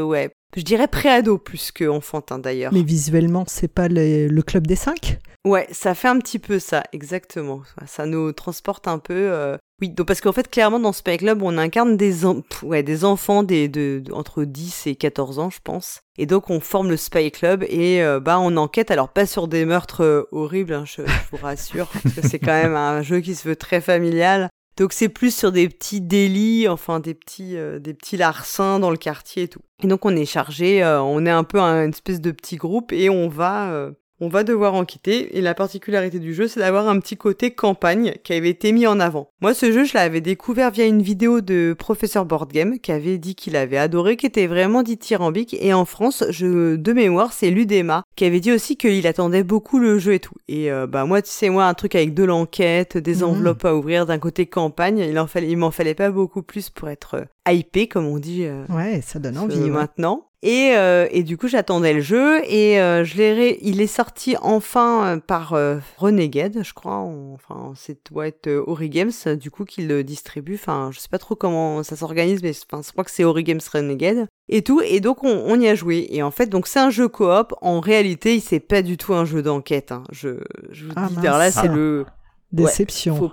[0.03, 2.71] ouais, je dirais préado plus que enfantin d'ailleurs.
[2.71, 5.17] Mais visuellement, c'est pas le club des cinq?
[5.43, 7.61] Ouais, ça fait un petit peu ça, exactement.
[7.87, 9.57] Ça nous transporte un peu.
[9.75, 12.25] Euh, oui, donc parce qu'en fait, clairement, dans Spy Club, on incarne des,
[12.63, 16.01] ouais, des enfants des, de, entre 10 et 14 ans, je pense.
[16.17, 19.47] Et donc, on forme le Spy Club et euh, bah, on enquête, alors pas sur
[19.47, 23.19] des meurtres euh, horribles, hein, je, vous rassure, parce que c'est quand même un jeu
[23.19, 24.49] qui se veut très familial.
[24.77, 28.97] Donc c'est plus sur des petits délits, enfin des petits, des petits larcins dans le
[28.97, 29.61] quartier et tout.
[29.81, 32.91] Et donc on est chargé, on est un peu un, une espèce de petit groupe
[32.91, 36.87] et on va on va devoir en quitter, et la particularité du jeu, c'est d'avoir
[36.87, 39.29] un petit côté campagne qui avait été mis en avant.
[39.41, 43.17] Moi, ce jeu, je l'avais découvert via une vidéo de Professeur Board Game, qui avait
[43.17, 47.51] dit qu'il avait adoré, qui était vraiment dithyrambique, et en France, je, de mémoire, c'est
[47.51, 50.35] Ludema, qui avait dit aussi qu'il attendait beaucoup le jeu et tout.
[50.47, 53.23] Et euh, bah moi, tu sais, moi, un truc avec de l'enquête, des mmh.
[53.23, 56.69] enveloppes à ouvrir, d'un côté campagne, il en fallait, il m'en fallait pas beaucoup plus
[56.69, 58.45] pour être euh, hypé, comme on dit.
[58.45, 59.55] Euh, ouais, ça donne envie.
[59.69, 60.27] Maintenant.
[60.47, 64.35] Et, euh, et du coup, j'attendais le jeu et euh, je l'ai il est sorti
[64.43, 66.97] enfin euh, par euh, Renegade, je crois.
[66.97, 69.09] Enfin, c'est doit être Origames
[69.41, 70.53] du coup qui le distribue.
[70.53, 73.59] Enfin, je sais pas trop comment ça s'organise, mais enfin, je crois que c'est Origames
[73.73, 74.81] Renegade et tout.
[74.81, 76.05] Et donc on, on, y a joué.
[76.11, 77.55] Et en fait, donc c'est un jeu coop.
[77.61, 79.91] En réalité, c'est pas du tout un jeu d'enquête.
[79.91, 80.03] Hein.
[80.11, 82.05] Je, je vous ah, dis, là, c'est le
[82.51, 83.31] Déception.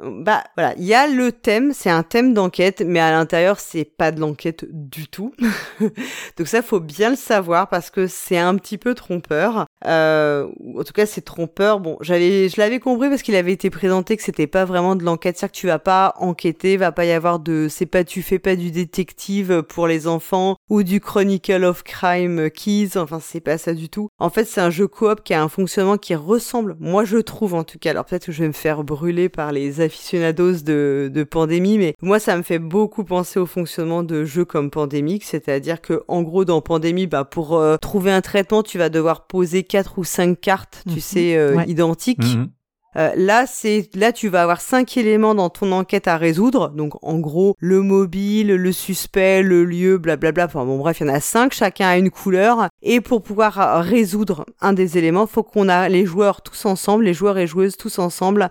[0.00, 3.84] Bah voilà, il y a le thème, c'est un thème d'enquête, mais à l'intérieur c'est
[3.84, 5.34] pas de l'enquête du tout.
[6.38, 9.66] Donc ça faut bien le savoir parce que c'est un petit peu trompeur.
[9.86, 11.80] Euh, en tout cas c'est trompeur.
[11.80, 15.04] Bon, j'avais, je l'avais compris parce qu'il avait été présenté que c'était pas vraiment de
[15.04, 18.22] l'enquête, c'est-à-dire que tu vas pas enquêter, va pas y avoir de, c'est pas tu
[18.22, 22.96] fais pas du détective pour les enfants ou du Chronicle of Crime Keys.
[22.96, 24.08] Enfin c'est pas ça du tout.
[24.18, 27.52] En fait c'est un jeu coop qui a un fonctionnement qui ressemble, moi je trouve
[27.52, 27.90] en tout cas.
[27.90, 31.94] Alors peut-être que je vais me faire brûler par les aficionados de, de Pandémie, mais
[32.00, 36.22] moi ça me fait beaucoup penser au fonctionnement de jeux comme Pandémique, c'est-à-dire que en
[36.22, 40.04] gros dans Pandémie, bah pour euh, trouver un traitement, tu vas devoir poser quatre ou
[40.04, 41.00] cinq cartes, tu mhm.
[41.00, 42.24] sais, euh, identiques.
[42.24, 42.48] Mhm.
[42.96, 46.70] Euh, là, c'est là tu vas avoir cinq éléments dans ton enquête à résoudre.
[46.70, 50.46] Donc en gros, le mobile, le suspect, le lieu, blablabla.
[50.46, 52.68] Enfin bon, bref, il y en a cinq, chacun a une couleur.
[52.82, 57.04] Et pour pouvoir euh, résoudre un des éléments, faut qu'on a les joueurs tous ensemble,
[57.04, 58.48] les joueurs et joueuses tous ensemble,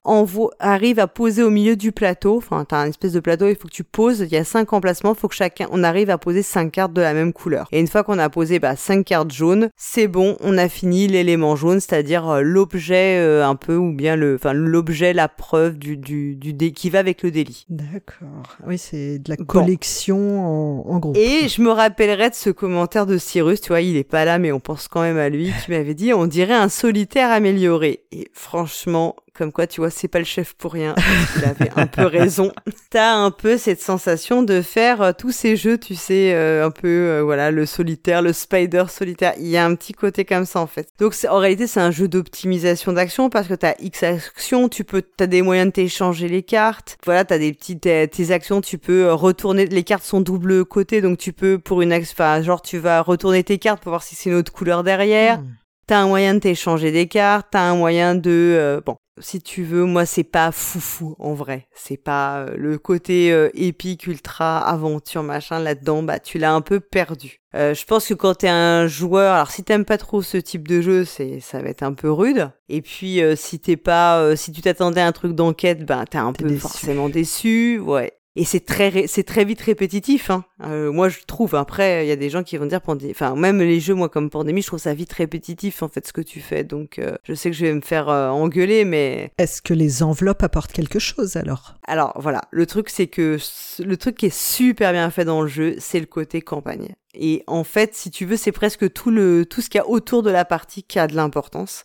[0.59, 2.37] arrivent à poser au milieu du plateau.
[2.37, 4.21] Enfin, t'as un espèce de plateau, il faut que tu poses.
[4.21, 7.01] Il y a cinq emplacements, faut que chacun, on arrive à poser cinq cartes de
[7.01, 7.67] la même couleur.
[7.71, 11.07] Et une fois qu'on a posé bah, cinq cartes jaunes, c'est bon, on a fini
[11.07, 15.97] l'élément jaune, c'est-à-dire euh, l'objet un peu ou bien le enfin l'objet, la preuve du,
[15.97, 17.65] du, du qui va avec le délit.
[17.69, 18.57] D'accord.
[18.65, 21.17] Oui, c'est de la collection en, en, groupe.
[21.17, 24.39] Et je me rappellerai de ce commentaire de Cyrus, tu vois, il est pas là,
[24.39, 28.03] mais on pense quand même à lui, qui m'avait dit, on dirait un solitaire amélioré.
[28.11, 30.93] Et franchement, comme quoi, tu vois, c'est pas le chef pour rien.
[31.35, 32.51] Il avait un peu raison.
[32.91, 36.69] T'as un peu cette sensation de faire euh, tous ces jeux, tu sais, euh, un
[36.69, 39.33] peu, euh, voilà, le solitaire, le spider solitaire.
[39.39, 40.89] Il y a un petit côté comme ça, en fait.
[40.99, 45.01] Donc, en réalité, c'est un jeu d'optimisation d'action parce que t'as X actions, tu peux,
[45.01, 46.99] t'as des moyens de t'échanger les cartes.
[47.03, 51.17] Voilà, t'as des petites, tes actions, tu peux retourner, les cartes sont double côté, donc
[51.17, 54.13] tu peux, pour une action, enfin, genre, tu vas retourner tes cartes pour voir si
[54.13, 55.39] c'est une autre couleur derrière.
[55.39, 55.47] Hmm.
[55.87, 58.29] T'as un moyen de t'échanger des cartes, t'as un moyen de...
[58.29, 61.67] euh, bon, si tu veux, moi c'est pas foufou en vrai.
[61.73, 66.61] C'est pas euh, le côté euh, épique, ultra aventure, machin là-dedans, bah tu l'as un
[66.61, 67.41] peu perdu.
[67.53, 70.67] Euh, je pense que quand t'es un joueur, alors si t'aimes pas trop ce type
[70.67, 72.49] de jeu, c'est ça va être un peu rude.
[72.69, 76.05] Et puis euh, si t'es pas, euh, si tu t'attendais à un truc d'enquête, ben
[76.05, 76.61] t'es un peu déçu.
[76.61, 78.13] forcément déçu, ouais.
[78.37, 80.29] Et c'est très, c'est très vite répétitif.
[80.29, 80.45] Hein.
[80.63, 81.53] Euh, moi, je trouve.
[81.55, 84.07] Après, il y a des gens qui vont dire, Pandé- enfin, même les jeux, moi,
[84.07, 86.63] comme Pandémie, je trouve ça vite répétitif, en fait, ce que tu fais.
[86.63, 90.01] Donc, euh, je sais que je vais me faire euh, engueuler, mais Est-ce que les
[90.01, 91.75] enveloppes apportent quelque chose alors?
[91.85, 93.37] Alors voilà, le truc c'est que
[93.79, 96.93] le truc qui est super bien fait dans le jeu, c'est le côté campagne.
[97.13, 99.87] Et en fait, si tu veux, c'est presque tout le tout ce qu'il y a
[99.87, 101.83] autour de la partie qui a de l'importance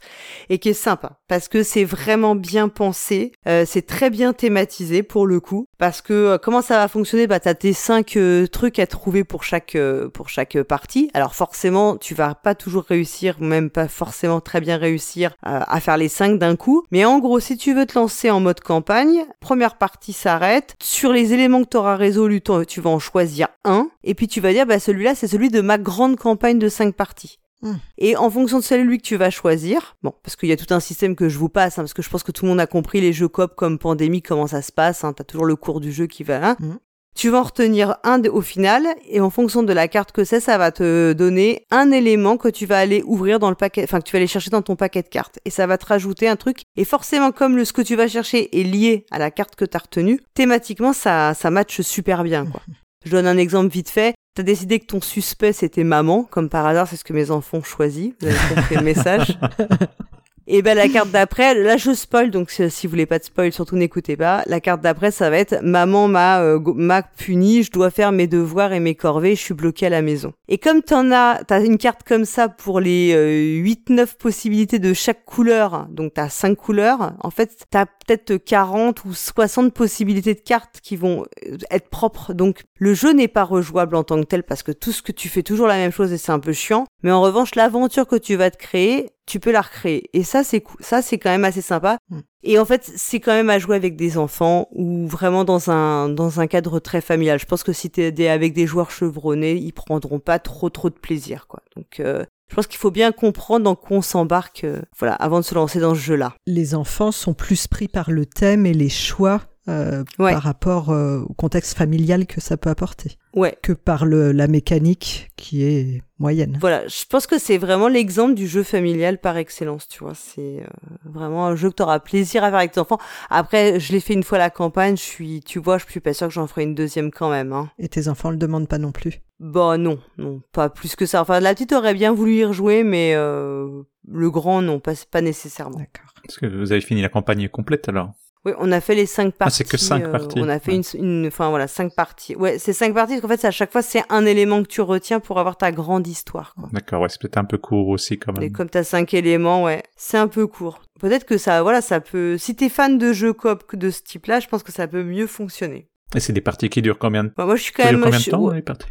[0.48, 5.02] et qui est sympa parce que c'est vraiment bien pensé, euh, c'est très bien thématisé
[5.02, 7.26] pour le coup parce que euh, comment ça va fonctionner?
[7.26, 11.10] Bah t'as tes cinq euh, trucs à trouver pour chaque euh, pour chaque partie.
[11.14, 15.80] Alors forcément, tu vas pas toujours réussir, même pas forcément très bien réussir euh, à
[15.80, 16.84] faire les cinq d'un coup.
[16.92, 20.74] Mais en gros, si tu veux te lancer en mode campagne, première partie s'arrête.
[20.80, 23.88] Sur les éléments que tu auras résolus, t'en- tu vas en choisir un.
[24.04, 26.94] Et puis tu vas dire, bah celui-là, c'est celui de ma grande campagne de cinq
[26.94, 27.38] parties.
[27.62, 27.74] Hmm.
[27.98, 30.72] Et en fonction de celui que tu vas choisir, bon, parce qu'il y a tout
[30.74, 32.60] un système que je vous passe, hein, parce que je pense que tout le monde
[32.60, 35.56] a compris les jeux coop comme Pandémie, comment ça se passe, hein, t'as toujours le
[35.56, 36.56] cours du jeu qui va là.
[36.60, 36.76] Hmm.
[37.16, 40.38] Tu vas en retenir un au final, et en fonction de la carte que c'est,
[40.38, 44.00] ça va te donner un élément que tu vas aller ouvrir dans le paquet, enfin
[44.00, 46.28] que tu vas aller chercher dans ton paquet de cartes, et ça va te rajouter
[46.28, 46.60] un truc.
[46.76, 49.64] Et forcément, comme le ce que tu vas chercher est lié à la carte que
[49.64, 52.60] tu as retenue, thématiquement ça ça matche super bien quoi.
[53.06, 54.14] Je donne un exemple vite fait.
[54.36, 57.56] T'as décidé que ton suspect c'était maman, comme par hasard, c'est ce que mes enfants
[57.56, 58.14] ont choisi.
[58.20, 59.38] Vous avez compris le message.
[60.48, 63.52] Et ben la carte d'après, là je spoil, donc si vous voulez pas de spoil,
[63.52, 64.42] surtout n'écoutez pas.
[64.46, 68.28] La carte d'après, ça va être maman m'a euh, m'a puni, je dois faire mes
[68.28, 70.32] devoirs et mes corvées, je suis bloqué à la maison.
[70.46, 74.94] Et comme t'en as, t'as une carte comme ça pour les euh, 8-9 possibilités de
[74.94, 80.40] chaque couleur, donc t'as 5 couleurs, en fait t'as peut-être 40 ou 60 possibilités de
[80.40, 82.34] cartes qui vont euh, être propres.
[82.34, 85.10] Donc le jeu n'est pas rejouable en tant que tel parce que tout ce que
[85.10, 86.84] tu fais toujours la même chose et c'est un peu chiant.
[87.02, 90.08] Mais en revanche, l'aventure que tu vas te créer, tu peux la recréer.
[90.12, 90.76] Et ça, c'est cool.
[90.80, 91.98] Ça, c'est quand même assez sympa.
[92.08, 92.20] Mm.
[92.44, 96.08] Et en fait, c'est quand même à jouer avec des enfants ou vraiment dans un,
[96.08, 97.40] dans un cadre très familial.
[97.40, 100.94] Je pense que si t'es avec des joueurs chevronnés, ils prendront pas trop, trop de
[100.94, 101.60] plaisir, quoi.
[101.74, 105.40] Donc, euh, je pense qu'il faut bien comprendre dans quoi on s'embarque, euh, voilà, avant
[105.40, 106.34] de se lancer dans ce jeu-là.
[106.46, 110.32] Les enfants sont plus pris par le thème et les choix euh, Ouais.
[110.32, 113.56] par rapport euh, au contexte familial que ça peut apporter, Ouais.
[113.62, 116.56] que par le, la mécanique qui est moyenne.
[116.60, 120.14] Voilà, je pense que c'est vraiment l'exemple du jeu familial par excellence, tu vois.
[120.14, 120.66] C'est euh,
[121.04, 122.98] vraiment un jeu que tu auras plaisir à faire avec tes enfants.
[123.28, 126.14] Après, je l'ai fait une fois la campagne, je suis, tu vois, je suis pas
[126.14, 127.52] sûre que j'en ferai une deuxième quand même.
[127.52, 127.70] Hein.
[127.78, 129.20] Et tes enfants le demandent pas non plus.
[129.38, 131.20] Bon, non, non, pas plus que ça.
[131.20, 135.20] Enfin, la petite aurait bien voulu y rejouer, mais euh, le grand, non, pas, pas
[135.20, 135.76] nécessairement.
[135.78, 136.14] D'accord.
[136.22, 138.12] Parce que vous avez fini la campagne complète alors.
[138.46, 139.56] Oui, on a fait les cinq Ah, parties.
[139.56, 140.38] c'est que cinq euh, parties.
[140.40, 140.80] On a fait Ouais.
[140.94, 142.36] une, enfin voilà, cinq parties.
[142.36, 144.80] Ouais, c'est cinq parties parce qu'en fait, à chaque fois, c'est un élément que tu
[144.80, 146.54] retiens pour avoir ta grande histoire.
[146.72, 148.52] D'accord, ouais, c'est peut-être un peu court aussi quand Et même.
[148.52, 150.80] comme t'as cinq éléments, ouais, c'est un peu court.
[151.00, 152.38] Peut-être que ça, voilà, ça peut.
[152.38, 155.26] Si t'es fan de jeux coop de ce type-là, je pense que ça peut mieux
[155.26, 155.88] fonctionner.
[156.14, 157.98] Et c'est des parties qui durent combien de, Bah, moi, je suis quand ça dure
[157.98, 158.04] même.
[158.04, 158.86] combien je- de temps les parties?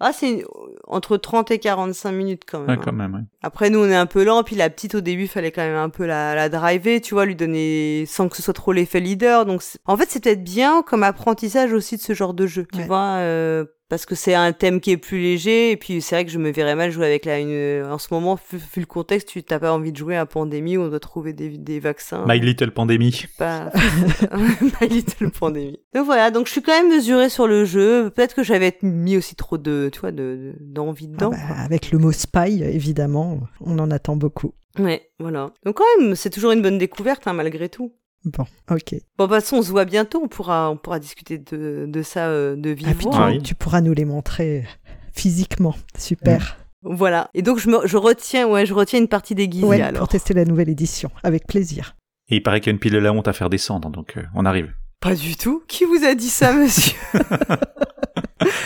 [0.00, 0.44] Ah, c'est
[0.86, 2.68] entre 30 et 45 minutes quand même.
[2.70, 2.80] Ouais, hein.
[2.82, 3.14] quand même.
[3.14, 3.20] ouais.
[3.42, 5.76] Après, nous, on est un peu lent, puis la petite, au début, fallait quand même
[5.76, 9.00] un peu la, la driver, tu vois, lui donner, sans que ce soit trop l'effet
[9.00, 9.44] leader.
[9.46, 12.66] Donc, c'est- en fait, c'est peut-être bien comme apprentissage aussi de ce genre de jeu,
[12.72, 12.86] tu Ouais.
[12.86, 16.24] vois, euh, parce que c'est un thème qui est plus léger, et puis c'est vrai
[16.24, 18.86] que je me verrais mal jouer avec la, une, en ce moment, vu, vu le
[18.86, 21.80] contexte, tu t'as pas envie de jouer à Pandémie où on doit trouver des, des
[21.80, 22.24] vaccins.
[22.26, 23.28] My Little Pandemic.
[23.36, 23.70] Pas,
[24.80, 25.78] My Little Pandémie.
[25.94, 28.10] Donc voilà, donc je suis quand même mesurée sur le jeu.
[28.10, 31.30] Peut-être que j'avais mis aussi trop de, tu vois, de, de- d'envie Ah dedans.
[31.30, 31.56] bah, quoi.
[31.56, 34.54] avec le mot spy, évidemment, on en attend beaucoup.
[34.78, 35.50] Ouais, voilà.
[35.64, 37.92] Donc quand même, c'est toujours une bonne découverte, hein, malgré tout.
[38.24, 38.94] Bon, ok.
[39.16, 40.20] Bon, de toute façon, on se voit bientôt.
[40.22, 43.12] On pourra, on pourra discuter de, de ça euh, de Ah, vive puis voix.
[43.12, 43.42] tu, Ah oui.
[43.42, 44.64] tu pourras nous les montrer
[45.12, 45.74] physiquement.
[45.98, 46.58] Super.
[46.82, 47.30] Voilà.
[47.34, 50.00] Et donc, je, me, je retiens, ouais, je retiens une partie déguisée Ouais, alors.
[50.00, 51.96] pour tester la nouvelle édition, avec plaisir.
[52.28, 54.16] Et il paraît qu'il y a une pile de la honte à faire descendre, donc
[54.16, 54.72] euh, on arrive.
[55.00, 55.62] Pas du tout.
[55.66, 56.94] Qui vous a dit ça, monsieur?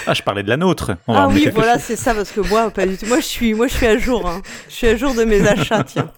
[0.06, 0.92] Ah, je parlais de la nôtre.
[1.06, 3.06] On Ah oui, voilà, c'est ça, parce que moi, pas du tout.
[3.06, 4.26] Moi, je suis, moi, je suis à jour.
[4.28, 4.42] Hein.
[4.68, 6.10] Je suis à jour de mes achats, tiens.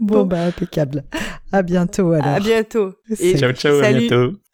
[0.00, 1.04] Bon, bah, impeccable.
[1.52, 2.26] À bientôt alors.
[2.26, 2.94] À bientôt.
[3.20, 4.08] Et Ciao, ciao, à salut.
[4.08, 4.45] bientôt.